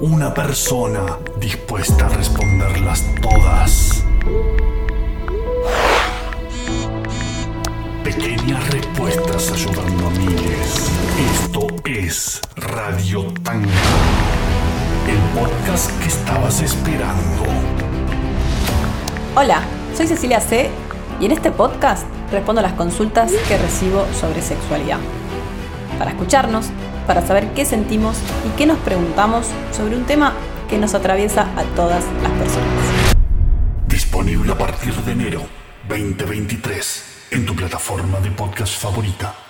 una 0.00 0.34
persona 0.34 1.18
dispuesta 1.40 2.06
a 2.06 2.08
responderlas 2.10 3.02
todas. 3.22 4.04
Pequeñas 8.04 8.70
respuestas 8.70 9.52
ayudando 9.52 10.06
a 10.06 10.10
miles. 10.10 10.90
Esto 11.34 11.66
es 11.86 12.42
Radio 12.56 13.32
Tanga, 13.42 13.68
el 15.08 15.40
podcast 15.40 15.90
que 16.00 16.08
estabas 16.08 16.60
esperando. 16.60 17.44
Hola, 19.34 19.62
soy 19.94 20.06
Cecilia 20.06 20.40
C. 20.40 20.70
y 21.20 21.26
en 21.26 21.32
este 21.32 21.50
podcast 21.50 22.06
respondo 22.30 22.60
a 22.60 22.62
las 22.62 22.74
consultas 22.74 23.32
que 23.48 23.56
recibo 23.56 24.06
sobre 24.20 24.42
sexualidad. 24.42 24.98
Para 25.98 26.10
escucharnos, 26.10 26.70
para 27.06 27.26
saber 27.26 27.52
qué 27.54 27.64
sentimos 27.64 28.18
y 28.46 28.56
qué 28.56 28.66
nos 28.66 28.78
preguntamos 28.78 29.46
sobre 29.72 29.96
un 29.96 30.04
tema 30.04 30.34
que 30.68 30.78
nos 30.78 30.94
atraviesa 30.94 31.42
a 31.56 31.62
todas 31.74 32.04
las 32.22 32.32
personas. 32.32 33.14
Disponible 33.86 34.52
a 34.52 34.58
partir 34.58 34.94
de 34.94 35.12
enero 35.12 35.42
2023 35.88 37.28
en 37.30 37.46
tu 37.46 37.54
plataforma 37.54 38.18
de 38.20 38.30
podcast 38.30 38.80
favorita. 38.80 39.45